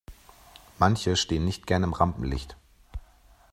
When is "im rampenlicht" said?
1.85-2.57